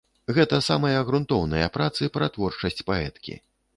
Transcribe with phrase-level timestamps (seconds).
[0.35, 3.41] Гэта самыя грунтоўныя працы пра творчасць паэткі.